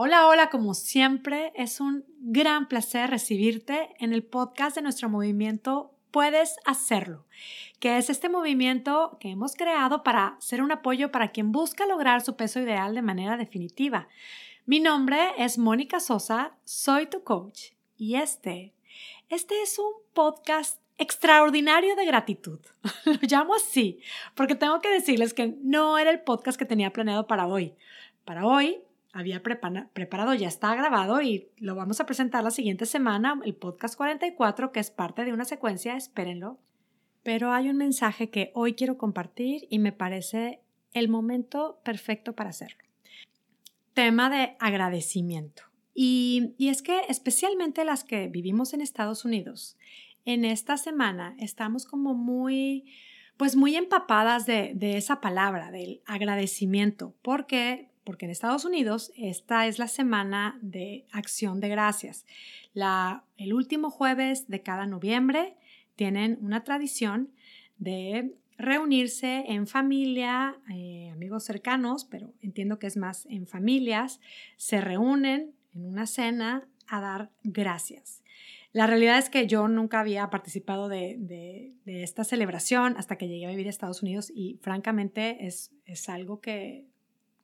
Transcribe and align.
Hola, 0.00 0.28
hola, 0.28 0.48
como 0.48 0.74
siempre, 0.74 1.50
es 1.56 1.80
un 1.80 2.04
gran 2.20 2.68
placer 2.68 3.10
recibirte 3.10 3.96
en 3.98 4.12
el 4.12 4.22
podcast 4.22 4.76
de 4.76 4.82
nuestro 4.82 5.08
movimiento 5.08 5.90
Puedes 6.12 6.54
hacerlo, 6.64 7.26
que 7.80 7.98
es 7.98 8.08
este 8.08 8.28
movimiento 8.28 9.18
que 9.18 9.30
hemos 9.30 9.56
creado 9.56 10.04
para 10.04 10.36
ser 10.38 10.62
un 10.62 10.70
apoyo 10.70 11.10
para 11.10 11.32
quien 11.32 11.50
busca 11.50 11.84
lograr 11.84 12.20
su 12.20 12.36
peso 12.36 12.60
ideal 12.60 12.94
de 12.94 13.02
manera 13.02 13.36
definitiva. 13.36 14.06
Mi 14.66 14.78
nombre 14.78 15.32
es 15.36 15.58
Mónica 15.58 15.98
Sosa, 15.98 16.52
soy 16.62 17.06
tu 17.06 17.24
coach 17.24 17.72
y 17.96 18.14
este, 18.14 18.74
este 19.30 19.62
es 19.62 19.80
un 19.80 19.90
podcast 20.12 20.80
extraordinario 20.98 21.96
de 21.96 22.06
gratitud. 22.06 22.60
Lo 23.04 23.18
llamo 23.22 23.56
así, 23.56 23.98
porque 24.36 24.54
tengo 24.54 24.80
que 24.80 24.90
decirles 24.90 25.34
que 25.34 25.56
no 25.60 25.98
era 25.98 26.12
el 26.12 26.20
podcast 26.20 26.56
que 26.56 26.66
tenía 26.66 26.92
planeado 26.92 27.26
para 27.26 27.48
hoy. 27.48 27.74
Para 28.24 28.46
hoy 28.46 28.84
había 29.18 29.42
preparado, 29.42 30.34
ya 30.34 30.46
está 30.46 30.74
grabado 30.76 31.20
y 31.20 31.48
lo 31.56 31.74
vamos 31.74 32.00
a 32.00 32.06
presentar 32.06 32.44
la 32.44 32.52
siguiente 32.52 32.86
semana, 32.86 33.40
el 33.44 33.54
podcast 33.54 33.96
44, 33.96 34.70
que 34.70 34.78
es 34.78 34.92
parte 34.92 35.24
de 35.24 35.32
una 35.32 35.44
secuencia, 35.44 35.96
espérenlo. 35.96 36.58
Pero 37.24 37.52
hay 37.52 37.68
un 37.68 37.76
mensaje 37.76 38.30
que 38.30 38.52
hoy 38.54 38.74
quiero 38.74 38.96
compartir 38.96 39.66
y 39.70 39.80
me 39.80 39.90
parece 39.90 40.60
el 40.92 41.08
momento 41.08 41.80
perfecto 41.84 42.34
para 42.34 42.50
hacerlo. 42.50 42.78
Tema 43.92 44.30
de 44.30 44.56
agradecimiento. 44.60 45.64
Y, 45.94 46.54
es 46.60 46.80
que 46.80 47.00
especialmente 47.08 47.84
las 47.84 48.04
que 48.04 48.28
vivimos 48.28 48.72
en 48.72 48.80
Estados 48.80 49.24
Unidos, 49.24 49.76
en 50.26 50.44
esta 50.44 50.76
semana 50.76 51.34
estamos 51.40 51.86
como 51.86 52.14
muy, 52.14 52.84
pues 53.36 53.56
muy 53.56 53.74
empapadas 53.74 54.46
de, 54.46 54.74
de 54.76 54.96
esa 54.96 55.20
palabra, 55.20 55.72
del 55.72 56.02
agradecimiento, 56.06 57.16
porque 57.20 57.90
porque 58.08 58.24
en 58.24 58.30
Estados 58.30 58.64
Unidos 58.64 59.12
esta 59.18 59.66
es 59.66 59.78
la 59.78 59.86
semana 59.86 60.58
de 60.62 61.04
acción 61.12 61.60
de 61.60 61.68
gracias. 61.68 62.24
El 63.36 63.52
último 63.52 63.90
jueves 63.90 64.48
de 64.48 64.62
cada 64.62 64.86
noviembre 64.86 65.58
tienen 65.94 66.38
una 66.40 66.64
tradición 66.64 67.28
de 67.76 68.32
reunirse 68.56 69.44
en 69.48 69.66
familia, 69.66 70.56
eh, 70.72 71.10
amigos 71.12 71.44
cercanos, 71.44 72.06
pero 72.06 72.32
entiendo 72.40 72.78
que 72.78 72.86
es 72.86 72.96
más 72.96 73.26
en 73.26 73.46
familias, 73.46 74.22
se 74.56 74.80
reúnen 74.80 75.52
en 75.74 75.84
una 75.84 76.06
cena 76.06 76.66
a 76.86 77.02
dar 77.02 77.30
gracias. 77.42 78.22
La 78.72 78.86
realidad 78.86 79.18
es 79.18 79.28
que 79.28 79.46
yo 79.46 79.68
nunca 79.68 80.00
había 80.00 80.30
participado 80.30 80.88
de, 80.88 81.16
de, 81.84 82.02
esta 82.02 82.24
celebración 82.24 82.96
hasta 82.96 83.16
que 83.16 83.28
llegué 83.28 83.44
a 83.44 83.50
vivir 83.50 83.66
a 83.66 83.70
Estados 83.70 84.00
Unidos 84.00 84.32
y 84.34 84.58
francamente 84.62 85.46
es, 85.46 85.72
es 85.84 86.08
algo 86.08 86.40
que 86.40 86.86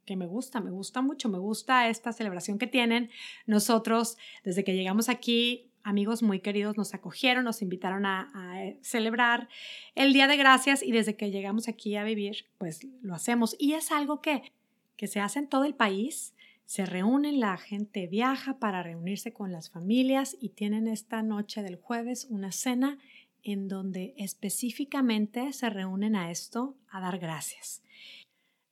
que 0.05 0.17
me 0.17 0.27
gusta, 0.27 0.61
me 0.61 0.71
gusta 0.71 1.03
mucho, 1.03 1.29
me 1.29 1.39
gusta 1.39 1.89
esta 1.89 2.13
celebración 2.13 2.59
que 2.59 2.67
tienen. 2.67 3.11
Nosotros, 3.47 4.17
desde 4.45 4.65
que 4.65 4.75
llegamos 4.75 5.09
aquí, 5.09 5.71
amigos 5.85 6.23
muy 6.23 6.41
queridos 6.41 6.77
nos 6.77 6.95
acogieron, 6.95 7.45
nos 7.45 7.63
invitaron 7.63 8.07
a, 8.07 8.31
eh, 8.63 8.79
celebrar 8.81 9.49
el 9.95 10.13
Día 10.13 10.27
de 10.27 10.37
Gracias 10.37 10.83
y 10.83 10.93
desde 10.93 11.17
que 11.17 11.31
llegamos 11.31 11.69
aquí 11.69 11.97
a 11.97 12.05
vivir, 12.05 12.47
pues 12.59 12.87
lo 13.03 13.15
hacemos. 13.15 13.55
Y 13.59 13.75
es 13.75 13.93
algo 13.93 14.21
que, 14.21 14.53
que 14.97 15.07
se 15.07 15.21
hace 15.21 15.39
en 15.39 15.49
todo 15.49 15.65
el 15.65 15.75
país. 15.75 16.35
Se 16.65 16.87
reúnen, 16.87 17.41
la 17.41 17.59
gente 17.59 18.07
viaja 18.07 18.59
para 18.59 18.83
reunirse 18.83 19.35
con 19.35 19.53
las 19.53 19.69
familias 19.69 20.35
y 20.41 20.49
tienen 20.49 20.89
esta 20.89 21.23
noche 21.23 21.63
del 21.63 21.77
jueves 21.77 22.27
una 22.31 22.53
cena 22.53 22.99
en 23.43 23.69
donde 23.69 24.15
específicamente 24.17 25.53
se 25.53 25.69
reúnen 25.69 26.17
a 26.17 26.31
esto, 26.31 26.75
a 26.89 27.01
dar 27.01 27.19
gracias. 27.19 27.83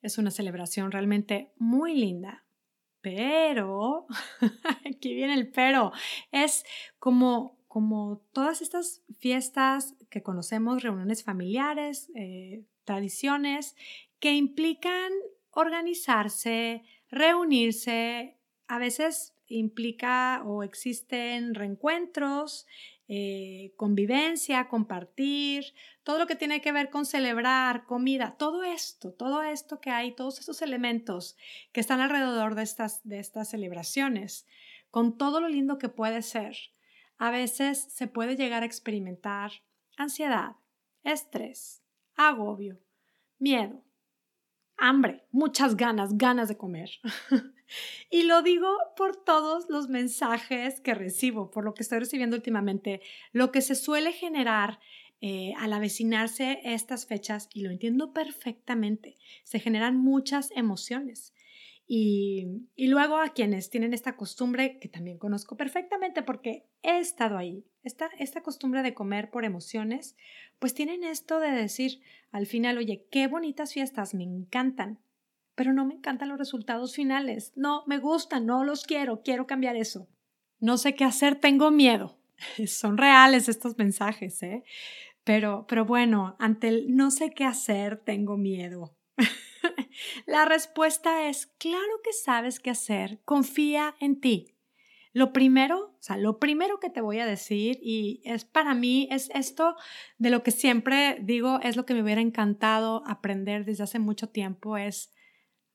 Es 0.03 0.19
una 0.19 0.31
celebración 0.31 0.91
realmente 0.91 1.53
muy 1.58 1.95
linda, 1.95 2.45
pero, 3.00 4.06
aquí 4.86 5.14
viene 5.14 5.34
el 5.34 5.48
pero, 5.50 5.92
es 6.31 6.64
como, 6.98 7.59
como 7.69 8.22
todas 8.33 8.62
estas 8.62 9.03
fiestas 9.19 9.94
que 10.11 10.22
conocemos, 10.22 10.83
reuniones 10.83 11.25
familiares, 11.25 12.10
eh, 12.15 12.65
tradiciones, 12.84 13.76
que 14.21 14.34
implican 14.34 15.12
organizarse, 15.50 16.84
reunirse, 17.10 18.38
a 18.69 18.78
veces 18.78 19.34
implica 19.47 20.43
o 20.44 20.62
existen 20.62 21.55
reencuentros, 21.55 22.66
eh, 23.15 23.75
convivencia, 23.77 24.69
compartir, 24.69 25.75
todo 26.03 26.19
lo 26.19 26.27
que 26.27 26.34
tiene 26.34 26.62
que 26.62 26.73
ver 26.73 26.89
con 26.89 27.05
celebrar, 27.05 27.84
comida, 27.84 28.37
todo 28.39 28.65
esto, 28.65 29.12
todo 29.12 29.43
esto 29.43 29.83
que 29.83 29.91
hay, 29.91 30.15
todos 30.15 30.41
esos 30.41 30.62
elementos 30.62 31.37
que 31.73 31.81
están 31.81 32.00
alrededor 32.00 32.55
de 32.55 32.62
estas, 32.62 33.06
de 33.06 33.19
estas 33.19 33.50
celebraciones, 33.50 34.47
con 34.91 35.19
todo 35.19 35.43
lo 35.43 35.49
lindo 35.50 35.77
que 35.77 35.91
puede 35.91 36.23
ser, 36.23 36.56
a 37.19 37.31
veces 37.31 37.83
se 37.91 38.06
puede 38.06 38.34
llegar 38.34 38.62
a 38.62 38.67
experimentar 38.67 39.53
ansiedad, 39.99 40.56
estrés, 41.05 41.83
agobio, 42.15 42.81
miedo, 43.39 43.84
hambre, 44.82 45.22
muchas 45.31 45.76
ganas, 45.76 46.19
ganas 46.19 46.48
de 46.48 46.56
comer. 46.56 46.91
y 48.10 48.25
lo 48.25 48.43
digo 48.43 48.69
por 48.97 49.16
todos 49.16 49.66
los 49.69 49.88
mensajes 49.88 50.81
que 50.81 50.94
recibo, 50.94 51.53
por 51.53 51.65
lo 51.65 51.72
que 51.72 51.84
estoy 51.84 52.00
recibiendo 52.00 52.37
últimamente, 52.37 53.00
lo 53.32 53.53
que 53.53 53.62
se 53.62 53.76
suele 53.76 54.12
generar 54.12 54.81
eh, 55.20 55.54
al 55.56 55.72
avecinarse 55.72 56.60
estas 56.65 57.06
fechas, 57.06 57.48
y 57.54 57.62
lo 57.62 57.70
entiendo 57.70 58.12
perfectamente, 58.12 59.16
se 59.44 59.60
generan 59.60 59.97
muchas 59.97 60.50
emociones. 60.56 61.32
Y, 61.94 62.47
luego 62.78 63.19
a 63.19 63.34
quienes 63.34 63.69
tienen 63.69 63.92
esta 63.92 64.16
costumbre, 64.16 64.78
que 64.78 64.88
también 64.88 65.19
conozco 65.19 65.58
perfectamente 65.58 66.22
porque 66.22 66.64
he 66.82 66.98
estado 66.98 67.36
ahí, 67.36 67.66
esta, 67.82 68.08
esta 68.19 68.42
costumbre 68.42 68.82
de 68.82 68.94
comer 68.94 69.30
por 69.30 69.44
emociones, 69.44 70.16
pues 70.58 70.72
tienen 70.72 71.04
esto 71.04 71.38
de 71.38 71.50
decir 71.50 72.00
al 72.31 72.47
final, 72.47 72.78
oye, 72.78 73.04
qué 73.10 73.26
bonitas 73.26 73.75
fiestas, 73.75 74.14
me 74.14 74.25
encantan, 74.25 75.00
pero 75.54 75.75
no 75.75 75.84
me 75.84 75.92
encantan 75.92 76.31
los 76.31 76.38
resultados 76.38 76.94
finales, 76.94 77.52
no 77.56 77.84
me 77.86 77.98
gustan, 77.98 78.47
no 78.47 78.64
los 78.64 78.84
quiero, 78.84 79.20
quiero 79.20 79.47
cambiar 79.47 79.76
eso. 79.76 80.08
No 80.60 80.78
sé 80.78 80.94
qué 80.94 81.04
hacer, 81.04 81.41
tengo 81.41 81.70
miedo. 81.70 82.16
Son 82.69 82.97
reales 82.97 83.50
estos 83.50 83.76
mensajes, 83.76 84.42
¿eh? 84.42 84.64
Pero, 85.25 85.66
pero 85.69 85.84
bueno, 85.84 86.36
ante 86.38 86.69
el 86.69 86.97
no 86.97 87.10
sé 87.10 87.32
qué 87.32 87.44
hacer, 87.44 87.98
tengo 87.98 88.38
miedo. 88.38 88.97
La 90.26 90.44
respuesta 90.44 91.28
es, 91.28 91.47
claro 91.58 92.00
que 92.03 92.12
sabes 92.12 92.60
qué 92.60 92.70
hacer, 92.70 93.20
confía 93.25 93.94
en 94.00 94.20
ti. 94.20 94.54
Lo 95.14 95.32
primero, 95.32 95.94
o 95.98 96.03
sea, 96.03 96.16
lo 96.16 96.38
primero 96.38 96.80
que 96.80 96.88
te 96.88 97.03
voy 97.03 97.19
a 97.19 97.26
decir, 97.26 97.78
y 97.82 98.22
es 98.25 98.47
para 98.47 98.75
mí, 98.75 99.08
es 99.10 99.31
esto 99.34 99.76
de 100.16 100.31
lo 100.31 100.42
que 100.42 100.50
siempre 100.50 101.19
digo, 101.20 101.60
es 101.62 101.76
lo 101.76 101.84
que 101.84 101.92
me 101.94 102.02
hubiera 102.02 102.22
encantado 102.22 103.02
aprender 103.06 103.66
desde 103.66 103.84
hace 103.84 103.98
mucho 103.98 104.31
tiempo, 104.31 104.78
es 104.78 105.12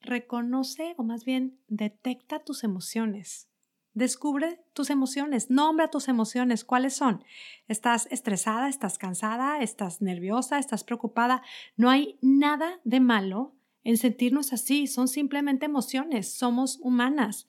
reconoce 0.01 0.95
o 0.97 1.03
más 1.03 1.23
bien 1.23 1.59
detecta 1.67 2.39
tus 2.39 2.63
emociones. 2.63 3.49
Descubre 3.93 4.59
tus 4.73 4.91
emociones, 4.91 5.49
nombra 5.49 5.89
tus 5.89 6.07
emociones, 6.07 6.63
cuáles 6.63 6.95
son. 6.95 7.23
¿Estás 7.67 8.07
estresada? 8.11 8.69
¿Estás 8.69 8.99
cansada? 8.99 9.59
¿Estás 9.59 10.01
nerviosa? 10.01 10.59
¿Estás 10.59 10.83
preocupada? 10.83 11.41
No 11.77 11.89
hay 11.89 12.19
nada 12.21 12.79
de 12.83 12.99
malo 12.99 13.56
en 13.83 13.97
sentirnos 13.97 14.53
así, 14.53 14.87
son 14.87 15.07
simplemente 15.07 15.65
emociones, 15.65 16.33
somos 16.33 16.77
humanas. 16.81 17.47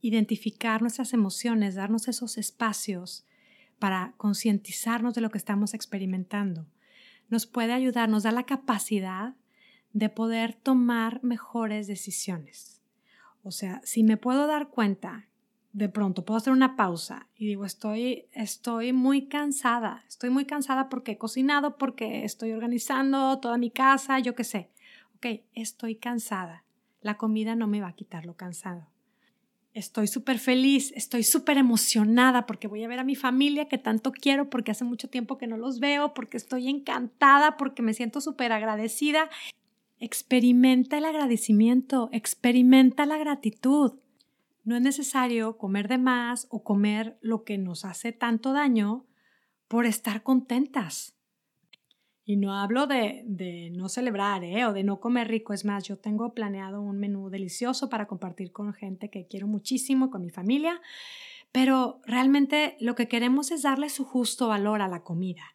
Identificar 0.00 0.82
nuestras 0.82 1.12
emociones, 1.12 1.74
darnos 1.74 2.08
esos 2.08 2.38
espacios 2.38 3.26
para 3.78 4.14
concientizarnos 4.16 5.14
de 5.14 5.20
lo 5.20 5.30
que 5.30 5.38
estamos 5.38 5.74
experimentando, 5.74 6.66
nos 7.28 7.46
puede 7.46 7.72
ayudar, 7.72 8.08
nos 8.08 8.22
da 8.22 8.32
la 8.32 8.44
capacidad 8.44 9.34
de 9.92 10.08
poder 10.08 10.54
tomar 10.54 11.22
mejores 11.22 11.86
decisiones. 11.86 12.82
O 13.42 13.50
sea, 13.50 13.80
si 13.84 14.02
me 14.02 14.16
puedo 14.16 14.46
dar 14.46 14.70
cuenta, 14.70 15.28
de 15.72 15.88
pronto 15.88 16.24
puedo 16.24 16.38
hacer 16.38 16.52
una 16.52 16.76
pausa 16.76 17.28
y 17.36 17.46
digo, 17.46 17.64
estoy, 17.64 18.26
estoy 18.32 18.92
muy 18.92 19.28
cansada, 19.28 20.04
estoy 20.08 20.30
muy 20.30 20.46
cansada 20.46 20.88
porque 20.88 21.12
he 21.12 21.18
cocinado, 21.18 21.76
porque 21.76 22.24
estoy 22.24 22.52
organizando 22.52 23.38
toda 23.40 23.58
mi 23.58 23.70
casa, 23.70 24.18
yo 24.18 24.34
qué 24.34 24.44
sé 24.44 24.70
ok, 25.16 25.44
estoy 25.54 25.96
cansada, 25.96 26.64
la 27.00 27.16
comida 27.16 27.56
no 27.56 27.66
me 27.66 27.80
va 27.80 27.88
a 27.88 27.94
quitar 27.94 28.26
lo 28.26 28.36
cansado. 28.36 28.88
Estoy 29.72 30.06
súper 30.06 30.38
feliz, 30.38 30.92
estoy 30.94 31.22
súper 31.22 31.58
emocionada 31.58 32.46
porque 32.46 32.68
voy 32.68 32.82
a 32.82 32.88
ver 32.88 32.98
a 32.98 33.04
mi 33.04 33.14
familia 33.14 33.68
que 33.68 33.78
tanto 33.78 34.12
quiero, 34.12 34.48
porque 34.48 34.70
hace 34.70 34.84
mucho 34.84 35.08
tiempo 35.08 35.36
que 35.36 35.46
no 35.46 35.56
los 35.58 35.80
veo, 35.80 36.14
porque 36.14 36.36
estoy 36.38 36.68
encantada, 36.68 37.56
porque 37.56 37.82
me 37.82 37.92
siento 37.92 38.20
súper 38.20 38.52
agradecida. 38.52 39.28
Experimenta 39.98 40.98
el 40.98 41.04
agradecimiento, 41.04 42.08
experimenta 42.12 43.04
la 43.04 43.18
gratitud. 43.18 43.98
No 44.64 44.76
es 44.76 44.82
necesario 44.82 45.58
comer 45.58 45.88
de 45.88 45.98
más 45.98 46.46
o 46.50 46.64
comer 46.64 47.18
lo 47.20 47.44
que 47.44 47.58
nos 47.58 47.84
hace 47.84 48.12
tanto 48.12 48.52
daño 48.52 49.06
por 49.68 49.84
estar 49.84 50.22
contentas. 50.22 51.15
Y 52.28 52.36
no 52.36 52.52
hablo 52.52 52.88
de, 52.88 53.22
de 53.24 53.70
no 53.70 53.88
celebrar 53.88 54.42
¿eh? 54.42 54.66
o 54.66 54.72
de 54.72 54.82
no 54.82 54.98
comer 54.98 55.28
rico. 55.28 55.52
Es 55.52 55.64
más, 55.64 55.84
yo 55.84 55.96
tengo 55.96 56.34
planeado 56.34 56.82
un 56.82 56.98
menú 56.98 57.30
delicioso 57.30 57.88
para 57.88 58.08
compartir 58.08 58.50
con 58.50 58.74
gente 58.74 59.10
que 59.10 59.28
quiero 59.28 59.46
muchísimo, 59.46 60.10
con 60.10 60.22
mi 60.22 60.30
familia. 60.30 60.80
Pero 61.52 62.00
realmente 62.04 62.76
lo 62.80 62.96
que 62.96 63.06
queremos 63.06 63.52
es 63.52 63.62
darle 63.62 63.88
su 63.88 64.04
justo 64.04 64.48
valor 64.48 64.82
a 64.82 64.88
la 64.88 65.04
comida. 65.04 65.54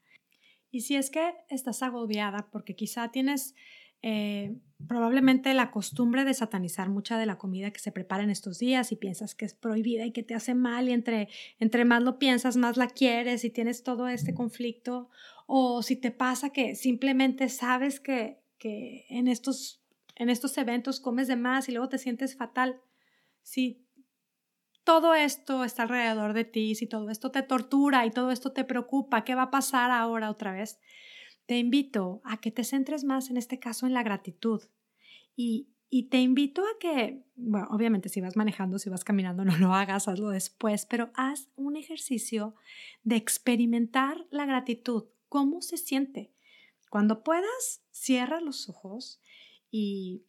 Y 0.71 0.81
si 0.81 0.95
es 0.95 1.11
que 1.11 1.33
estás 1.49 1.83
agobiada 1.83 2.47
porque 2.51 2.75
quizá 2.75 3.11
tienes 3.11 3.53
eh, 4.01 4.55
probablemente 4.87 5.53
la 5.53 5.71
costumbre 5.71 6.23
de 6.23 6.33
satanizar 6.33 6.89
mucha 6.89 7.17
de 7.17 7.25
la 7.25 7.37
comida 7.37 7.71
que 7.71 7.79
se 7.79 7.91
prepara 7.91 8.23
en 8.23 8.29
estos 8.29 8.59
días 8.59 8.91
y 8.91 8.95
piensas 8.95 9.35
que 9.35 9.45
es 9.45 9.53
prohibida 9.53 10.05
y 10.05 10.11
que 10.11 10.23
te 10.23 10.35
hace 10.35 10.53
mal 10.55 10.89
y 10.89 10.93
entre, 10.93 11.29
entre 11.59 11.85
más 11.85 12.03
lo 12.03 12.19
piensas, 12.19 12.57
más 12.57 12.77
la 12.77 12.87
quieres 12.87 13.43
y 13.43 13.49
tienes 13.49 13.83
todo 13.83 14.07
este 14.07 14.33
conflicto. 14.33 15.09
O 15.47 15.83
si 15.83 15.95
te 15.95 16.11
pasa 16.11 16.51
que 16.51 16.75
simplemente 16.75 17.49
sabes 17.49 17.99
que, 17.99 18.41
que 18.57 19.05
en, 19.09 19.27
estos, 19.27 19.83
en 20.15 20.29
estos 20.29 20.57
eventos 20.57 20.99
comes 20.99 21.27
de 21.27 21.35
más 21.35 21.67
y 21.69 21.71
luego 21.71 21.89
te 21.89 21.97
sientes 21.97 22.35
fatal. 22.35 22.81
Si 23.43 23.85
todo 24.83 25.13
esto 25.13 25.63
está 25.63 25.83
alrededor 25.83 26.33
de 26.33 26.45
ti, 26.45 26.75
si 26.75 26.87
todo 26.87 27.09
esto 27.09 27.31
te 27.31 27.43
tortura 27.43 28.05
y 28.05 28.11
todo 28.11 28.31
esto 28.31 28.51
te 28.51 28.63
preocupa, 28.63 29.23
¿qué 29.23 29.35
va 29.35 29.43
a 29.43 29.51
pasar 29.51 29.91
ahora 29.91 30.29
otra 30.29 30.53
vez? 30.53 30.79
Te 31.45 31.57
invito 31.57 32.21
a 32.23 32.39
que 32.39 32.51
te 32.51 32.63
centres 32.63 33.03
más 33.03 33.29
en 33.29 33.37
este 33.37 33.59
caso 33.59 33.85
en 33.85 33.93
la 33.93 34.03
gratitud 34.03 34.61
y, 35.35 35.67
te 36.09 36.21
invito 36.21 36.61
a 36.61 36.79
que, 36.79 37.21
bueno, 37.35 37.67
obviamente 37.69 38.07
si 38.07 38.21
vas 38.21 38.37
manejando, 38.37 38.79
si 38.79 38.89
vas 38.89 39.03
caminando, 39.03 39.43
no 39.45 39.57
lo 39.57 39.73
hagas, 39.73 40.07
hazlo 40.07 40.29
después, 40.29 40.85
pero 40.85 41.11
haz 41.15 41.49
un 41.55 41.75
ejercicio 41.75 42.55
de 43.03 43.17
experimentar 43.17 44.25
la 44.29 44.45
gratitud, 44.45 45.05
cómo 45.27 45.61
se 45.61 45.75
siente. 45.77 46.31
Cuando 46.89 47.23
puedas, 47.23 47.83
cierra 47.91 48.39
los 48.39 48.69
ojos 48.69 49.21
y 49.69 50.23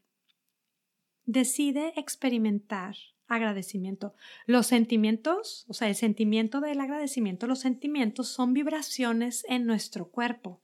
decide 1.26 1.92
experimentar 1.96 2.96
agradecimiento. 3.28 4.14
Los 4.46 4.66
sentimientos, 4.66 5.64
o 5.68 5.74
sea, 5.74 5.88
el 5.88 5.94
sentimiento 5.94 6.60
del 6.60 6.80
agradecimiento, 6.80 7.46
los 7.46 7.60
sentimientos 7.60 8.28
son 8.28 8.52
vibraciones 8.52 9.44
en 9.48 9.66
nuestro 9.66 10.10
cuerpo 10.10 10.61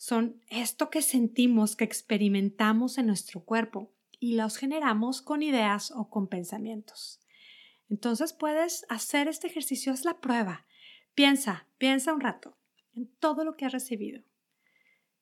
son 0.00 0.40
esto 0.48 0.88
que 0.88 1.02
sentimos, 1.02 1.76
que 1.76 1.84
experimentamos 1.84 2.96
en 2.96 3.06
nuestro 3.06 3.44
cuerpo 3.44 3.92
y 4.18 4.34
los 4.34 4.56
generamos 4.56 5.20
con 5.20 5.42
ideas 5.42 5.90
o 5.90 6.08
con 6.08 6.26
pensamientos. 6.26 7.20
Entonces 7.90 8.32
puedes 8.32 8.86
hacer 8.88 9.28
este 9.28 9.48
ejercicio, 9.48 9.92
es 9.92 10.06
la 10.06 10.18
prueba. 10.18 10.64
Piensa, 11.14 11.66
piensa 11.76 12.14
un 12.14 12.22
rato 12.22 12.56
en 12.94 13.08
todo 13.18 13.44
lo 13.44 13.58
que 13.58 13.66
has 13.66 13.72
recibido. 13.72 14.22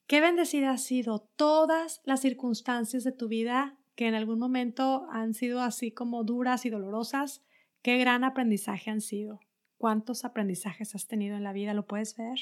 Qué 0.06 0.20
bendecida 0.20 0.70
han 0.70 0.78
sido 0.78 1.28
todas 1.34 2.00
las 2.04 2.20
circunstancias 2.20 3.02
de 3.02 3.10
tu 3.10 3.26
vida 3.26 3.76
que 3.96 4.06
en 4.06 4.14
algún 4.14 4.38
momento 4.38 5.08
han 5.10 5.34
sido 5.34 5.60
así 5.60 5.90
como 5.90 6.22
duras 6.22 6.64
y 6.66 6.70
dolorosas. 6.70 7.42
Qué 7.82 7.98
gran 7.98 8.22
aprendizaje 8.22 8.92
han 8.92 9.00
sido. 9.00 9.40
¿Cuántos 9.76 10.24
aprendizajes 10.24 10.94
has 10.94 11.08
tenido 11.08 11.36
en 11.36 11.42
la 11.42 11.52
vida? 11.52 11.74
¿Lo 11.74 11.84
puedes 11.84 12.16
ver? 12.16 12.38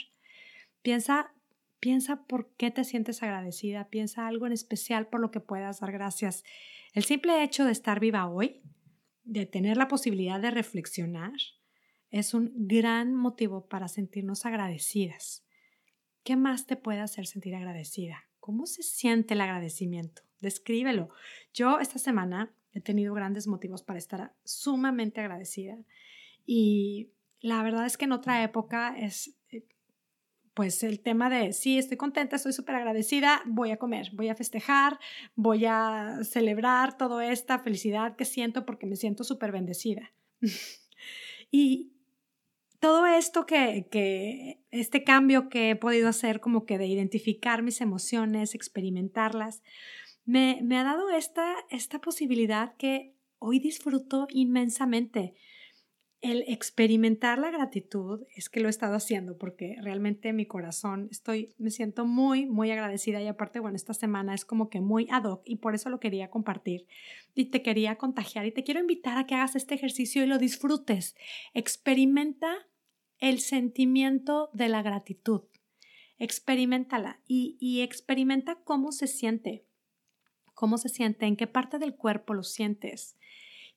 Piensa 0.83 1.33
Piensa 1.87 2.27
por 2.27 2.53
qué 2.57 2.73
te 2.73 2.83
sientes 2.83 3.23
agradecida, 3.23 3.89
piensa 3.91 4.27
algo 4.27 4.45
en 4.45 4.53
especial 4.53 5.07
por 5.07 5.21
lo 5.21 5.31
que 5.31 5.39
puedas 5.39 5.79
dar 5.79 5.93
gracias. 5.93 6.43
El 6.95 7.05
simple 7.05 7.45
hecho 7.45 7.65
de 7.65 7.71
estar 7.71 8.01
viva 8.01 8.29
hoy, 8.29 8.61
de 9.23 9.47
tener 9.47 9.77
la 9.77 9.87
posibilidad 9.87 10.41
de 10.41 10.51
reflexionar, 10.51 11.31
es 12.11 12.35
un 12.35 12.51
gran 12.67 13.15
motivo 13.15 13.69
para 13.69 13.87
sentirnos 13.87 14.47
agradecidas. 14.47 15.47
¿Qué 16.25 16.35
más 16.35 16.67
te 16.67 16.75
puede 16.75 16.99
hacer 16.99 17.29
sentir 17.29 17.55
agradecida? 17.55 18.25
¿Cómo 18.41 18.67
se 18.67 18.83
siente 18.83 19.35
el 19.35 19.41
agradecimiento? 19.41 20.23
Descríbelo. 20.41 21.11
Yo 21.55 21.79
esta 21.79 22.01
semana 22.01 22.53
he 22.73 22.81
tenido 22.81 23.15
grandes 23.15 23.47
motivos 23.47 23.85
para 23.85 24.01
estar 24.01 24.35
sumamente 24.43 25.21
agradecida 25.21 25.79
y 26.45 27.13
la 27.39 27.63
verdad 27.63 27.87
es 27.87 27.97
que 27.97 28.07
en 28.07 28.13
otra 28.13 28.43
época 28.43 28.97
es 28.99 29.37
pues 30.57 30.83
el 30.83 31.01
tema 31.01 31.29
de, 31.29 31.53
sí, 31.53 31.77
estoy 31.77 31.99
contenta, 31.99 32.37
estoy 32.37 32.55
súper 32.55 32.77
agradecida, 32.77 33.43
voy 33.45 33.73
a 33.73 33.77
comer, 33.77 34.09
voy 34.15 34.31
a 34.31 34.35
festejar, 34.35 34.99
voy 35.35 35.67
a 35.67 36.21
celebrar 36.25 36.97
toda 36.97 37.31
esta 37.31 37.59
felicidad 37.59 38.17
que 38.17 38.25
siento 38.25 38.65
porque 38.65 38.87
me 38.87 38.97
siento 38.97 39.23
súper 39.23 39.53
bendecida. 39.53 40.15
y 41.51 41.93
todo 42.81 43.05
esto 43.05 43.45
que, 43.45 43.87
que, 43.91 44.63
este 44.71 45.05
cambio 45.05 45.51
que 45.51 45.69
he 45.69 45.77
podido 45.77 46.09
hacer 46.09 46.41
como 46.41 46.65
que 46.65 46.79
de 46.79 46.87
identificar 46.87 47.63
mis 47.63 47.83
emociones, 47.83 48.55
experimentarlas, 48.55 49.63
me, 50.25 50.61
me 50.63 50.79
ha 50.79 50.85
dado 50.85 51.11
esta, 51.11 51.55
esta 51.69 52.01
posibilidad 52.01 52.77
que 52.79 53.15
hoy 53.41 53.59
disfruto 53.59 54.27
inmensamente 54.31 55.35
el 56.33 56.45
experimentar 56.49 57.39
la 57.39 57.53
gratitud 57.53 58.25
es 58.35 58.49
que 58.49 58.59
lo 58.59 58.67
he 58.67 58.71
estado 58.71 58.97
haciendo 58.97 59.39
porque 59.39 59.77
realmente 59.81 60.33
mi 60.33 60.45
corazón 60.45 61.07
estoy, 61.13 61.55
me 61.57 61.71
siento 61.71 62.05
muy, 62.05 62.47
muy 62.47 62.71
agradecida 62.73 63.23
y 63.23 63.29
aparte, 63.29 63.61
bueno, 63.61 63.77
esta 63.77 63.95
semana 63.95 64.35
es 64.35 64.45
como 64.45 64.69
que 64.69 64.81
muy 64.81 65.07
ad 65.11 65.25
hoc 65.25 65.43
y 65.45 65.57
por 65.57 65.77
eso 65.77 65.89
lo 65.89 66.01
quería 66.01 66.29
compartir 66.29 66.87
y 67.35 67.47
te 67.47 67.63
quería 67.63 67.97
contagiar 67.97 68.45
y 68.45 68.51
te 68.51 68.65
quiero 68.65 68.81
invitar 68.81 69.19
a 69.19 69.27
que 69.27 69.37
hagas 69.37 69.55
este 69.55 69.77
ejercicio 69.77 70.25
y 70.25 70.27
lo 70.27 70.39
disfrutes. 70.39 71.15
Experimenta 71.55 72.67
el 73.19 73.39
sentimiento 73.39 74.51
de 74.53 74.69
la 74.69 74.83
gratitud. 74.83 75.43
Experimentala 76.19 77.21
y, 77.29 77.57
y 77.61 77.83
experimenta 77.83 78.57
cómo 78.65 78.91
se 78.91 79.07
siente, 79.07 79.65
cómo 80.55 80.77
se 80.77 80.89
siente, 80.89 81.27
en 81.27 81.37
qué 81.37 81.47
parte 81.47 81.79
del 81.79 81.95
cuerpo 81.95 82.35
lo 82.35 82.43
sientes 82.43 83.17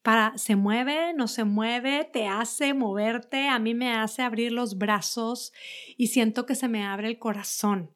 para 0.02 0.38
se 0.38 0.56
mueve, 0.56 1.14
no 1.14 1.28
se 1.28 1.44
mueve, 1.44 2.10
te 2.12 2.28
hace 2.28 2.74
moverte, 2.74 3.48
a 3.48 3.60
mí 3.60 3.74
me 3.74 3.94
hace 3.94 4.22
abrir 4.22 4.52
los 4.52 4.78
brazos 4.78 5.52
y 5.98 6.08
siento 6.08 6.46
que 6.46 6.56
se 6.56 6.68
me 6.68 6.84
abre 6.86 7.08
el 7.08 7.20
corazón 7.20 7.92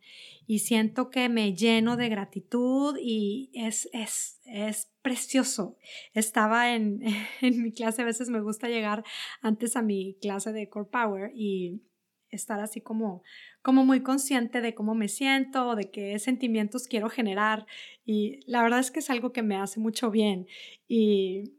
y 0.46 0.60
siento 0.60 1.10
que 1.10 1.30
me 1.30 1.54
lleno 1.54 1.96
de 1.96 2.10
gratitud 2.10 2.98
y 3.02 3.50
es, 3.54 3.90
es, 3.94 4.42
es 4.46 4.92
precioso. 5.02 5.78
Estaba 6.14 6.76
en, 6.76 7.02
en 7.42 7.64
mi 7.64 7.72
clase, 7.72 8.02
a 8.02 8.06
veces 8.06 8.30
me 8.30 8.42
gusta 8.42 8.68
llegar 8.68 9.04
antes 9.42 9.76
a 9.76 9.82
mi 9.82 10.18
clase 10.22 10.52
de 10.52 10.70
Core 10.70 10.90
Power 10.92 11.32
y 11.34 11.82
estar 12.30 12.60
así 12.60 12.82
como, 12.82 13.24
como 13.62 13.86
muy 13.86 14.02
consciente 14.02 14.62
de 14.62 14.74
cómo 14.74 14.96
me 14.96 15.08
siento, 15.08 15.76
de 15.76 15.92
qué 15.92 16.18
sentimientos 16.20 16.88
quiero 16.88 17.10
generar 17.10 17.66
y 18.06 18.40
la 18.48 18.64
verdad 18.64 18.80
es 18.80 18.92
que 18.92 19.00
es 19.00 19.10
algo 19.10 19.32
que 19.32 19.44
me 19.44 19.56
hace 19.56 19.80
mucho 19.80 20.10
bien 20.10 20.48
y 20.88 21.54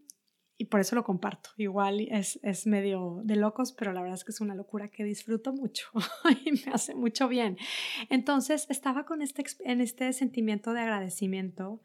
y 0.56 0.66
por 0.66 0.80
eso 0.80 0.94
lo 0.94 1.04
comparto. 1.04 1.50
Igual 1.56 2.00
es, 2.00 2.38
es, 2.42 2.66
medio 2.66 3.20
de 3.24 3.36
locos, 3.36 3.72
pero 3.72 3.92
la 3.92 4.00
verdad 4.00 4.16
es 4.18 4.24
que 4.24 4.30
es 4.30 4.40
una 4.40 4.54
locura 4.54 4.88
que 4.88 5.04
disfruto 5.04 5.52
mucho 5.52 5.88
y 6.44 6.52
me 6.52 6.72
hace 6.72 6.94
mucho 6.94 7.28
bien. 7.28 7.56
Entonces 8.08 8.66
estaba 8.68 9.04
con 9.04 9.20
este, 9.20 9.44
en 9.64 9.80
este 9.80 10.12
sentimiento 10.12 10.72
de 10.72 10.80
agradecimiento 10.80 11.80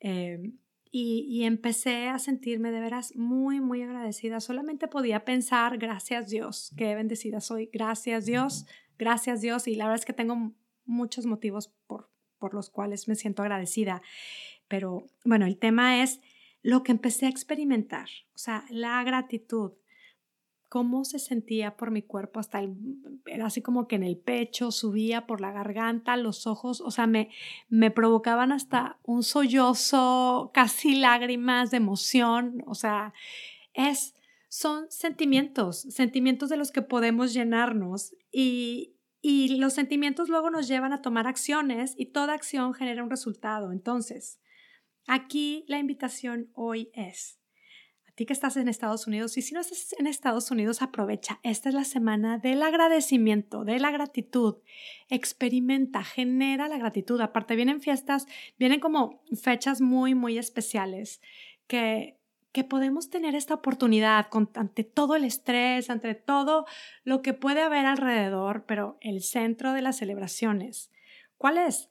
eh, 0.00 0.52
y, 0.90 1.26
y, 1.28 1.44
empecé 1.44 2.08
a 2.08 2.18
sentirme 2.18 2.70
de 2.70 2.80
veras 2.80 3.14
muy, 3.14 3.60
muy 3.60 3.82
agradecida. 3.82 4.40
Solamente 4.40 4.88
podía 4.88 5.24
pensar, 5.24 5.76
gracias 5.76 6.30
Dios, 6.30 6.72
qué 6.76 6.94
bendecida 6.94 7.40
soy, 7.40 7.68
gracias 7.72 8.24
Dios, 8.24 8.66
gracias 8.98 9.42
Dios. 9.42 9.68
Y 9.68 9.74
la 9.74 9.84
verdad 9.84 10.00
es 10.00 10.06
que 10.06 10.14
tengo 10.14 10.54
muchos 10.86 11.26
motivos 11.26 11.68
por, 11.86 12.10
por 12.38 12.54
los 12.54 12.70
cuales 12.70 13.06
me 13.06 13.14
siento 13.14 13.42
agradecida. 13.42 14.02
Pero 14.66 15.06
bueno, 15.24 15.46
el 15.46 15.58
tema 15.58 16.02
es 16.02 16.20
lo 16.62 16.82
que 16.82 16.92
empecé 16.92 17.26
a 17.26 17.30
experimentar, 17.30 18.08
o 18.34 18.38
sea, 18.38 18.64
la 18.70 19.02
gratitud, 19.04 19.72
cómo 20.68 21.04
se 21.04 21.18
sentía 21.18 21.76
por 21.76 21.90
mi 21.90 22.02
cuerpo, 22.02 22.40
hasta 22.40 22.60
el, 22.60 22.76
era 23.26 23.46
así 23.46 23.62
como 23.62 23.88
que 23.88 23.96
en 23.96 24.02
el 24.02 24.18
pecho, 24.18 24.70
subía 24.70 25.26
por 25.26 25.40
la 25.40 25.52
garganta, 25.52 26.16
los 26.16 26.46
ojos, 26.46 26.80
o 26.80 26.90
sea, 26.90 27.06
me, 27.06 27.30
me 27.68 27.90
provocaban 27.90 28.52
hasta 28.52 28.98
un 29.02 29.22
sollozo, 29.22 30.50
casi 30.52 30.96
lágrimas 30.96 31.70
de 31.70 31.78
emoción, 31.78 32.62
o 32.66 32.74
sea, 32.74 33.14
es, 33.72 34.14
son 34.48 34.90
sentimientos, 34.90 35.82
sentimientos 35.90 36.48
de 36.50 36.56
los 36.56 36.70
que 36.70 36.82
podemos 36.82 37.32
llenarnos 37.32 38.14
y, 38.30 38.94
y 39.22 39.56
los 39.56 39.72
sentimientos 39.72 40.28
luego 40.28 40.50
nos 40.50 40.68
llevan 40.68 40.92
a 40.92 41.02
tomar 41.02 41.26
acciones 41.26 41.94
y 41.96 42.06
toda 42.06 42.34
acción 42.34 42.74
genera 42.74 43.02
un 43.02 43.10
resultado. 43.10 43.72
Entonces, 43.72 44.38
Aquí 45.10 45.64
la 45.68 45.78
invitación 45.78 46.50
hoy 46.52 46.90
es, 46.92 47.40
a 48.06 48.12
ti 48.12 48.26
que 48.26 48.34
estás 48.34 48.58
en 48.58 48.68
Estados 48.68 49.06
Unidos 49.06 49.38
y 49.38 49.42
si 49.42 49.54
no 49.54 49.60
estás 49.60 49.96
en 49.98 50.06
Estados 50.06 50.50
Unidos, 50.50 50.82
aprovecha. 50.82 51.40
Esta 51.42 51.70
es 51.70 51.74
la 51.74 51.84
semana 51.84 52.36
del 52.36 52.62
agradecimiento, 52.62 53.64
de 53.64 53.78
la 53.78 53.90
gratitud. 53.90 54.56
Experimenta, 55.08 56.04
genera 56.04 56.68
la 56.68 56.76
gratitud. 56.76 57.18
Aparte 57.22 57.56
vienen 57.56 57.80
fiestas, 57.80 58.26
vienen 58.58 58.80
como 58.80 59.22
fechas 59.40 59.80
muy, 59.80 60.14
muy 60.14 60.36
especiales 60.36 61.22
que, 61.66 62.20
que 62.52 62.64
podemos 62.64 63.08
tener 63.08 63.34
esta 63.34 63.54
oportunidad 63.54 64.26
ante 64.56 64.84
todo 64.84 65.16
el 65.16 65.24
estrés, 65.24 65.88
ante 65.88 66.14
todo 66.14 66.66
lo 67.02 67.22
que 67.22 67.32
puede 67.32 67.62
haber 67.62 67.86
alrededor, 67.86 68.66
pero 68.66 68.98
el 69.00 69.22
centro 69.22 69.72
de 69.72 69.80
las 69.80 69.96
celebraciones 69.96 70.90
¿Cuál 71.38 71.56
es? 71.56 71.88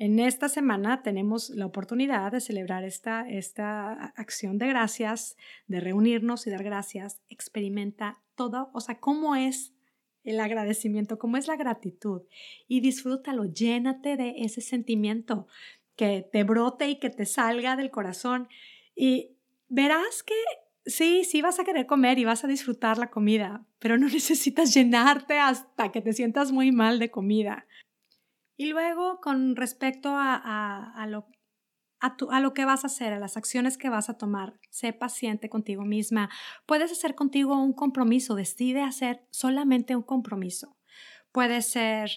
En 0.00 0.18
esta 0.18 0.48
semana 0.48 1.02
tenemos 1.02 1.50
la 1.50 1.66
oportunidad 1.66 2.32
de 2.32 2.40
celebrar 2.40 2.84
esta, 2.84 3.28
esta 3.28 3.92
acción 4.16 4.56
de 4.56 4.66
gracias, 4.66 5.36
de 5.66 5.78
reunirnos 5.78 6.46
y 6.46 6.50
dar 6.50 6.64
gracias. 6.64 7.20
Experimenta 7.28 8.18
todo, 8.34 8.70
o 8.72 8.80
sea, 8.80 8.98
cómo 8.98 9.36
es 9.36 9.74
el 10.24 10.40
agradecimiento, 10.40 11.18
cómo 11.18 11.36
es 11.36 11.48
la 11.48 11.56
gratitud 11.56 12.22
y 12.66 12.80
disfrútalo, 12.80 13.44
llénate 13.44 14.16
de 14.16 14.36
ese 14.38 14.62
sentimiento 14.62 15.46
que 15.96 16.26
te 16.32 16.44
brote 16.44 16.88
y 16.88 16.98
que 16.98 17.10
te 17.10 17.26
salga 17.26 17.76
del 17.76 17.90
corazón 17.90 18.48
y 18.96 19.36
verás 19.68 20.22
que 20.22 20.34
sí, 20.86 21.24
sí 21.24 21.42
vas 21.42 21.60
a 21.60 21.64
querer 21.64 21.84
comer 21.84 22.18
y 22.18 22.24
vas 22.24 22.42
a 22.42 22.48
disfrutar 22.48 22.96
la 22.96 23.10
comida, 23.10 23.66
pero 23.78 23.98
no 23.98 24.08
necesitas 24.08 24.72
llenarte 24.72 25.38
hasta 25.38 25.92
que 25.92 26.00
te 26.00 26.14
sientas 26.14 26.52
muy 26.52 26.72
mal 26.72 26.98
de 26.98 27.10
comida. 27.10 27.66
Y 28.60 28.66
luego, 28.66 29.20
con 29.22 29.56
respecto 29.56 30.10
a, 30.12 31.06
lo, 31.08 31.26
a, 31.98 32.40
lo 32.40 32.52
que 32.52 32.66
vas 32.66 32.84
a 32.84 32.88
hacer, 32.88 33.14
a 33.14 33.18
las 33.18 33.38
acciones 33.38 33.78
que 33.78 33.88
vas 33.88 34.10
a 34.10 34.18
tomar, 34.18 34.60
sé 34.68 34.92
paciente 34.92 35.48
contigo 35.48 35.86
misma. 35.86 36.28
Puedes 36.66 36.92
hacer 36.92 37.14
contigo 37.14 37.56
un 37.56 37.72
compromiso, 37.72 38.34
decide 38.34 38.82
hacer 38.82 39.26
solamente 39.30 39.96
un 39.96 40.02
compromiso. 40.02 40.76
Puede 41.32 41.62
ser, 41.62 42.10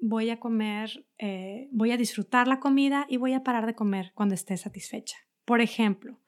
voy 0.00 0.30
a 0.30 0.40
comer, 0.40 1.06
eh, 1.16 1.68
voy 1.70 1.92
a 1.92 1.96
disfrutar 1.96 2.48
la 2.48 2.58
comida 2.58 3.06
y 3.08 3.16
voy 3.16 3.34
a 3.34 3.44
parar 3.44 3.64
de 3.64 3.76
comer 3.76 4.10
cuando 4.16 4.34
esté 4.34 4.56
satisfecha, 4.56 5.16
por 5.44 5.60
ejemplo. 5.60 6.20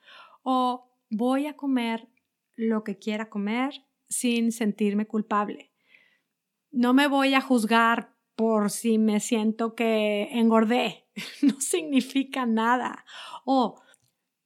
O 0.44 0.96
voy 1.10 1.46
a 1.46 1.56
comer 1.56 2.08
lo 2.54 2.84
que 2.84 2.98
quiera 3.00 3.28
comer 3.28 3.84
sin 4.08 4.52
sentirme 4.52 5.08
culpable. 5.08 5.72
No 6.70 6.94
me 6.94 7.08
voy 7.08 7.34
a 7.34 7.40
juzgar 7.40 8.19
por 8.40 8.70
si 8.70 8.96
me 8.96 9.20
siento 9.20 9.74
que 9.74 10.28
engordé. 10.32 11.04
No 11.42 11.60
significa 11.60 12.46
nada. 12.46 13.04
O 13.44 13.78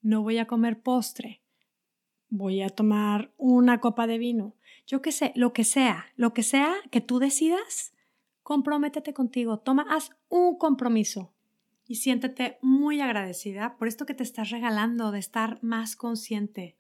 no 0.03 0.23
voy 0.25 0.39
a 0.39 0.49
comer 0.49 0.83
postre. 0.83 1.43
Voy 2.29 2.63
a 2.63 2.71
tomar 2.71 3.33
una 3.37 3.81
copa 3.81 4.09
de 4.09 4.19
vino. 4.19 4.57
Yo 4.85 5.01
qué 5.01 5.13
sé, 5.13 5.31
lo 5.37 5.53
que 5.53 5.63
sea, 5.63 6.07
lo 6.17 6.33
que 6.33 6.43
sea 6.43 6.75
que 6.91 7.01
tú 7.01 7.21
decidas, 7.21 7.95
comprométete 8.43 9.15
contigo. 9.15 9.61
Toma, 9.61 9.87
haz 9.89 10.11
un 10.29 10.59
compromiso 10.59 11.33
y 11.87 11.95
siéntete 11.97 12.59
muy 12.61 13.01
agradecida 13.01 13.77
por 13.77 13.87
esto 13.87 14.07
que 14.07 14.15
te 14.15 14.25
estás 14.25 14.51
regalando 14.51 15.13
de 15.13 15.21
estar 15.21 15.63
más 15.63 15.95
consciente. 15.95 16.77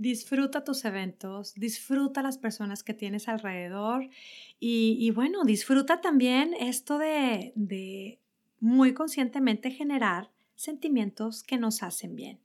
Disfruta 0.00 0.64
tus 0.64 0.86
eventos, 0.86 1.52
disfruta 1.56 2.22
las 2.22 2.38
personas 2.38 2.82
que 2.82 2.94
tienes 2.94 3.28
alrededor 3.28 4.08
y, 4.58 5.10
bueno, 5.10 5.44
disfruta 5.44 6.00
también 6.00 6.54
esto 6.58 6.96
de, 6.96 7.52
de 7.54 8.18
muy 8.60 8.94
conscientemente 8.94 9.70
generar 9.70 10.30
sentimientos 10.54 11.42
que 11.42 11.58
nos 11.58 11.82
hacen 11.82 12.16
bien. 12.16 12.40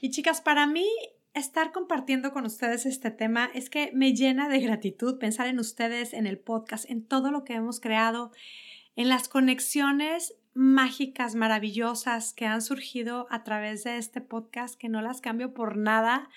Y 0.00 0.08
chicas, 0.08 0.40
para 0.40 0.66
mí 0.66 0.86
estar 1.34 1.72
compartiendo 1.72 2.32
con 2.32 2.46
ustedes 2.46 2.86
este 2.86 3.10
tema 3.10 3.50
es 3.52 3.68
que 3.68 3.90
me 3.92 4.14
llena 4.14 4.48
de 4.48 4.60
gratitud 4.60 5.18
pensar 5.18 5.46
en 5.46 5.58
ustedes, 5.58 6.14
en 6.14 6.26
el 6.26 6.38
podcast, 6.38 6.88
en 6.88 7.04
todo 7.04 7.30
lo 7.30 7.44
que 7.44 7.52
hemos 7.52 7.80
creado, 7.80 8.32
en 8.96 9.10
las 9.10 9.28
conexiones 9.28 10.36
mágicas, 10.54 11.34
maravillosas 11.34 12.32
que 12.32 12.46
han 12.46 12.62
surgido 12.62 13.26
a 13.28 13.44
través 13.44 13.84
de 13.84 13.98
este 13.98 14.22
podcast, 14.22 14.80
que 14.80 14.88
no 14.88 15.02
las 15.02 15.20
cambio 15.20 15.52
por 15.52 15.76
nada 15.76 16.30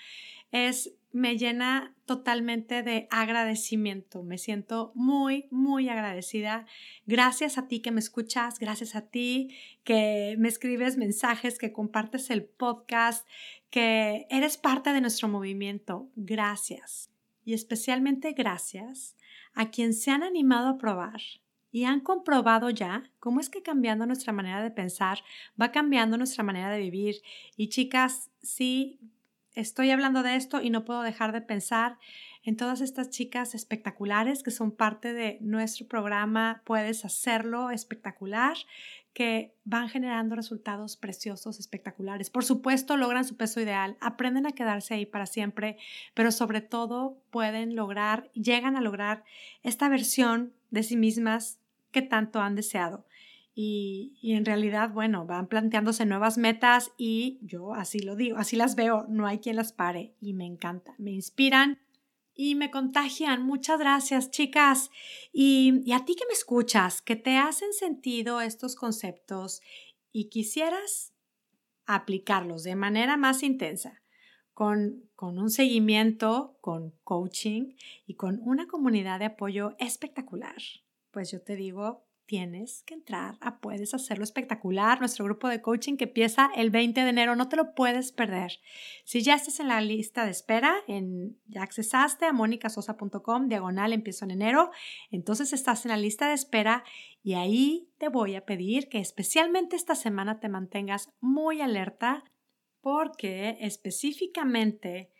es, 0.52 0.94
me 1.12 1.36
llena 1.36 1.94
totalmente 2.06 2.82
de 2.82 3.08
agradecimiento. 3.10 4.22
Me 4.22 4.38
siento 4.38 4.92
muy, 4.94 5.48
muy 5.50 5.88
agradecida. 5.88 6.66
Gracias 7.06 7.58
a 7.58 7.66
ti 7.68 7.80
que 7.80 7.90
me 7.90 8.00
escuchas, 8.00 8.58
gracias 8.58 8.94
a 8.94 9.02
ti 9.02 9.54
que 9.84 10.36
me 10.38 10.48
escribes 10.48 10.96
mensajes, 10.96 11.58
que 11.58 11.72
compartes 11.72 12.30
el 12.30 12.44
podcast, 12.44 13.26
que 13.70 14.26
eres 14.30 14.56
parte 14.56 14.92
de 14.92 15.00
nuestro 15.00 15.28
movimiento. 15.28 16.08
Gracias. 16.16 17.10
Y 17.44 17.54
especialmente 17.54 18.32
gracias 18.32 19.16
a 19.54 19.70
quien 19.70 19.94
se 19.94 20.10
han 20.10 20.22
animado 20.22 20.68
a 20.68 20.78
probar 20.78 21.20
y 21.72 21.84
han 21.84 22.00
comprobado 22.00 22.68
ya 22.68 23.10
cómo 23.18 23.40
es 23.40 23.48
que 23.48 23.62
cambiando 23.62 24.06
nuestra 24.06 24.32
manera 24.32 24.62
de 24.62 24.70
pensar 24.70 25.18
va 25.60 25.72
cambiando 25.72 26.18
nuestra 26.18 26.44
manera 26.44 26.70
de 26.70 26.80
vivir. 26.80 27.16
Y 27.56 27.68
chicas, 27.68 28.30
sí, 28.42 29.00
estoy 29.54 29.90
hablando 29.90 30.22
de 30.22 30.36
esto 30.36 30.60
y 30.62 30.70
no 30.70 30.84
puedo 30.84 31.02
dejar 31.02 31.32
de 31.32 31.40
pensar 31.40 31.98
en 32.44 32.56
todas 32.56 32.80
estas 32.80 33.10
chicas 33.10 33.54
espectaculares 33.54 34.42
que 34.42 34.50
son 34.50 34.72
parte 34.72 35.12
de 35.12 35.38
nuestro 35.40 35.86
programa 35.86 36.62
Puedes 36.64 37.04
hacerlo 37.04 37.70
espectacular, 37.70 38.56
que 39.12 39.54
van 39.64 39.88
generando 39.88 40.34
resultados 40.34 40.96
preciosos, 40.96 41.60
espectaculares. 41.60 42.30
Por 42.30 42.44
supuesto, 42.44 42.96
logran 42.96 43.24
su 43.24 43.36
peso 43.36 43.60
ideal, 43.60 43.96
aprenden 44.00 44.46
a 44.46 44.52
quedarse 44.52 44.94
ahí 44.94 45.06
para 45.06 45.26
siempre, 45.26 45.76
pero 46.14 46.32
sobre 46.32 46.62
todo 46.62 47.18
pueden 47.30 47.76
lograr, 47.76 48.30
llegan 48.32 48.76
a 48.76 48.80
lograr 48.80 49.24
esta 49.62 49.88
versión 49.88 50.52
de 50.70 50.82
sí 50.82 50.96
mismas 50.96 51.58
que 51.90 52.02
tanto 52.02 52.40
han 52.40 52.56
deseado. 52.56 53.04
Y, 53.54 54.16
en 54.22 54.46
realidad, 54.46 54.90
bueno, 54.90 55.26
van 55.26 55.46
planteándose 55.46 56.06
nuevas 56.06 56.38
metas 56.38 56.90
y 56.96 57.38
yo 57.42 57.74
así 57.74 57.98
lo 57.98 58.16
digo, 58.16 58.38
así 58.38 58.56
las 58.56 58.76
veo, 58.76 59.04
no 59.08 59.26
hay 59.26 59.40
quien 59.40 59.56
las 59.56 59.72
pare 59.72 60.14
y 60.20 60.32
me 60.32 60.46
encanta, 60.46 60.94
me 60.98 61.10
inspiran 61.10 61.78
y 62.34 62.54
me 62.54 62.70
contagian. 62.70 63.42
Muchas 63.42 63.78
gracias, 63.78 64.30
chicas. 64.30 64.90
Y, 65.32 65.82
y 65.84 65.92
a 65.92 66.06
ti 66.06 66.14
que 66.14 66.24
me 66.26 66.32
escuchas, 66.32 67.02
que 67.02 67.14
te 67.16 67.36
hacen 67.36 67.74
sentido 67.74 68.40
estos 68.40 68.74
conceptos 68.74 69.60
y 70.12 70.30
quisieras 70.30 71.12
aplicarlos 71.86 72.62
de 72.62 72.76
manera 72.76 73.16
más 73.16 73.42
intensa. 73.42 73.98
Con, 74.54 75.08
con, 75.16 75.38
un 75.38 75.48
seguimiento, 75.48 76.58
con 76.60 76.90
coaching 77.04 77.74
y 78.04 78.16
con 78.16 78.38
una 78.42 78.66
comunidad 78.66 79.18
de 79.18 79.24
apoyo 79.24 79.74
espectacular. 79.78 80.60
Pues 81.10 81.30
yo 81.30 81.40
te 81.40 81.56
digo, 81.56 82.04
tienes 82.26 82.82
que 82.84 82.94
entrar 82.94 83.36
a 83.40 83.60
Puedes 83.60 83.94
Hacerlo 83.94 84.24
Espectacular, 84.24 85.00
nuestro 85.00 85.24
grupo 85.24 85.48
de 85.48 85.60
coaching 85.60 85.96
que 85.96 86.04
empieza 86.04 86.50
el 86.56 86.70
20 86.70 87.02
de 87.02 87.08
enero. 87.08 87.36
No 87.36 87.48
te 87.48 87.56
lo 87.56 87.74
puedes 87.74 88.12
perder. 88.12 88.60
Si 89.04 89.22
ya 89.22 89.34
estás 89.34 89.60
en 89.60 89.68
la 89.68 89.80
lista 89.80 90.24
de 90.24 90.30
espera, 90.30 90.76
en, 90.88 91.38
ya 91.46 91.62
accesaste 91.62 92.26
a 92.26 92.32
monicasosa.com, 92.32 93.48
diagonal, 93.48 93.92
empiezo 93.92 94.24
en 94.24 94.32
enero, 94.32 94.70
entonces 95.10 95.52
estás 95.52 95.84
en 95.84 95.90
la 95.90 95.96
lista 95.96 96.28
de 96.28 96.34
espera 96.34 96.84
y 97.22 97.34
ahí 97.34 97.88
te 97.98 98.08
voy 98.08 98.34
a 98.34 98.44
pedir 98.44 98.88
que 98.88 98.98
especialmente 98.98 99.76
esta 99.76 99.94
semana 99.94 100.40
te 100.40 100.48
mantengas 100.48 101.12
muy 101.20 101.60
alerta 101.60 102.24
porque 102.80 103.56
específicamente 103.60 105.12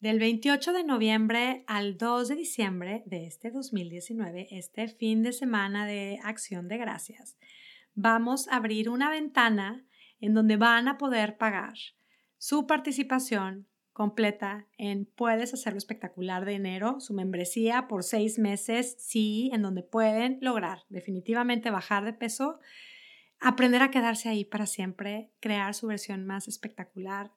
del 0.00 0.18
28 0.18 0.72
de 0.72 0.82
noviembre 0.82 1.62
al 1.66 1.98
2 1.98 2.28
de 2.28 2.36
diciembre 2.36 3.02
de 3.04 3.26
este 3.26 3.50
2019, 3.50 4.48
este 4.50 4.88
fin 4.88 5.22
de 5.22 5.32
semana 5.32 5.86
de 5.86 6.18
acción 6.24 6.68
de 6.68 6.78
gracias, 6.78 7.36
vamos 7.94 8.48
a 8.48 8.56
abrir 8.56 8.88
una 8.88 9.10
ventana 9.10 9.84
en 10.18 10.32
donde 10.32 10.56
van 10.56 10.88
a 10.88 10.96
poder 10.96 11.36
pagar 11.36 11.74
su 12.38 12.66
participación 12.66 13.66
completa 13.92 14.66
en 14.78 15.04
Puedes 15.04 15.52
hacerlo 15.52 15.76
espectacular 15.76 16.46
de 16.46 16.54
enero, 16.54 17.00
su 17.00 17.12
membresía 17.12 17.86
por 17.86 18.02
seis 18.02 18.38
meses, 18.38 18.96
sí, 18.98 19.50
en 19.52 19.60
donde 19.60 19.82
pueden 19.82 20.38
lograr 20.40 20.84
definitivamente 20.88 21.68
bajar 21.68 22.06
de 22.06 22.14
peso, 22.14 22.58
aprender 23.38 23.82
a 23.82 23.90
quedarse 23.90 24.30
ahí 24.30 24.46
para 24.46 24.64
siempre, 24.64 25.30
crear 25.40 25.74
su 25.74 25.88
versión 25.88 26.24
más 26.24 26.48
espectacular 26.48 27.32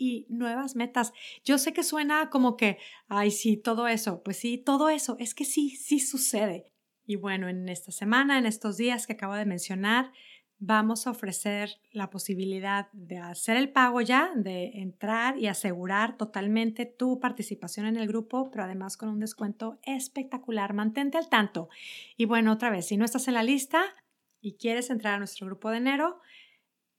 y 0.00 0.26
nuevas 0.30 0.76
metas. 0.76 1.12
Yo 1.44 1.58
sé 1.58 1.74
que 1.74 1.84
suena 1.84 2.30
como 2.30 2.56
que, 2.56 2.78
ay, 3.06 3.30
sí, 3.30 3.58
todo 3.58 3.86
eso. 3.86 4.22
Pues 4.22 4.38
sí, 4.38 4.56
todo 4.56 4.88
eso. 4.88 5.16
Es 5.20 5.34
que 5.34 5.44
sí, 5.44 5.76
sí 5.76 6.00
sucede. 6.00 6.64
Y 7.04 7.16
bueno, 7.16 7.48
en 7.48 7.68
esta 7.68 7.92
semana, 7.92 8.38
en 8.38 8.46
estos 8.46 8.78
días 8.78 9.06
que 9.06 9.12
acabo 9.12 9.34
de 9.34 9.44
mencionar, 9.44 10.10
vamos 10.58 11.06
a 11.06 11.10
ofrecer 11.10 11.80
la 11.92 12.08
posibilidad 12.08 12.90
de 12.92 13.18
hacer 13.18 13.58
el 13.58 13.72
pago 13.72 14.00
ya, 14.00 14.30
de 14.36 14.70
entrar 14.80 15.36
y 15.38 15.48
asegurar 15.48 16.16
totalmente 16.16 16.86
tu 16.86 17.20
participación 17.20 17.84
en 17.84 17.96
el 17.96 18.08
grupo, 18.08 18.50
pero 18.50 18.64
además 18.64 18.96
con 18.96 19.10
un 19.10 19.20
descuento 19.20 19.80
espectacular. 19.82 20.72
Mantente 20.72 21.18
al 21.18 21.28
tanto. 21.28 21.68
Y 22.16 22.24
bueno, 22.24 22.52
otra 22.52 22.70
vez, 22.70 22.86
si 22.86 22.96
no 22.96 23.04
estás 23.04 23.28
en 23.28 23.34
la 23.34 23.42
lista 23.42 23.82
y 24.40 24.54
quieres 24.54 24.88
entrar 24.88 25.14
a 25.14 25.18
nuestro 25.18 25.46
grupo 25.46 25.70
de 25.70 25.76
enero, 25.76 26.20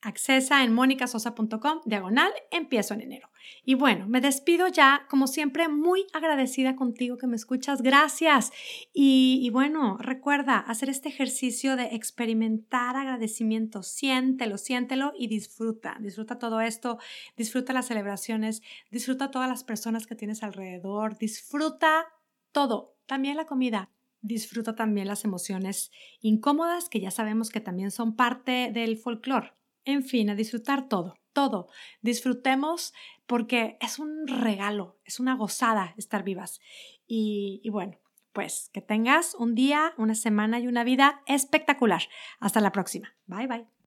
Accesa 0.03 0.63
en 0.63 0.73
monicasosa.com, 0.73 1.81
diagonal, 1.85 2.31
empiezo 2.49 2.95
en 2.95 3.01
enero. 3.01 3.29
Y 3.63 3.75
bueno, 3.75 4.07
me 4.07 4.19
despido 4.19 4.67
ya, 4.67 5.05
como 5.09 5.27
siempre, 5.27 5.67
muy 5.67 6.07
agradecida 6.11 6.75
contigo 6.75 7.17
que 7.17 7.27
me 7.27 7.35
escuchas. 7.35 7.83
Gracias. 7.83 8.51
Y, 8.93 9.47
bueno, 9.51 9.97
recuerda 9.99 10.57
hacer 10.57 10.89
este 10.89 11.09
ejercicio 11.09 11.75
de 11.75 11.95
experimentar 11.95 12.95
agradecimiento. 12.95 13.83
Siéntelo, 13.83 14.57
siéntelo 14.57 15.13
y 15.15 15.27
disfruta. 15.27 15.97
Disfruta 15.99 16.39
todo 16.39 16.61
esto, 16.61 16.97
disfruta 17.37 17.71
las 17.73 17.85
celebraciones, 17.85 18.63
disfruta 18.89 19.29
todas 19.29 19.49
las 19.49 19.63
personas 19.63 20.07
que 20.07 20.15
tienes 20.15 20.41
alrededor, 20.41 21.17
disfruta 21.17 22.07
todo, 22.51 22.95
también 23.05 23.37
la 23.37 23.45
comida. 23.45 23.91
disfruta 24.23 24.75
también 24.75 25.07
las 25.07 25.25
emociones 25.25 25.91
incómodas, 26.21 26.89
que 26.89 26.99
ya 27.01 27.11
sabemos 27.11 27.49
que 27.49 27.59
también 27.59 27.91
son 27.91 28.15
parte 28.15 28.71
del 28.71 28.97
folclore. 28.97 29.53
En 29.85 30.03
fin, 30.03 30.29
a 30.29 30.35
disfrutar 30.35 30.87
todo, 30.87 31.15
todo. 31.33 31.67
Disfrutemos 32.01 32.93
porque 33.25 33.77
es 33.79 33.99
un 33.99 34.27
regalo, 34.27 34.99
es 35.05 35.19
una 35.19 35.35
gozada 35.35 35.93
estar 35.97 36.23
vivas. 36.23 36.59
Y, 37.07 37.61
y 37.63 37.69
bueno, 37.69 37.97
pues 38.33 38.69
que 38.73 38.81
tengas 38.81 39.35
un 39.35 39.55
día, 39.55 39.93
una 39.97 40.15
semana 40.15 40.59
y 40.59 40.67
una 40.67 40.83
vida 40.83 41.21
espectacular. 41.25 42.03
Hasta 42.39 42.61
la 42.61 42.71
próxima. 42.71 43.13
Bye 43.27 43.47
bye. 43.47 43.80